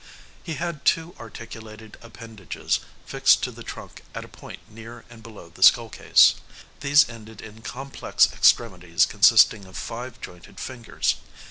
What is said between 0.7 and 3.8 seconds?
two articulated appendages fixed to the